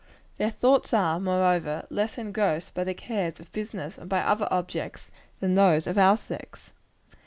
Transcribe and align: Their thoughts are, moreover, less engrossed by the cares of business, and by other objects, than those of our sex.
Their 0.37 0.49
thoughts 0.49 0.95
are, 0.95 1.19
moreover, 1.19 1.85
less 1.91 2.17
engrossed 2.17 2.73
by 2.73 2.85
the 2.85 2.95
cares 2.95 3.39
of 3.39 3.51
business, 3.53 3.99
and 3.99 4.09
by 4.09 4.21
other 4.21 4.47
objects, 4.49 5.11
than 5.39 5.53
those 5.53 5.85
of 5.85 5.95
our 5.99 6.17
sex. 6.17 6.71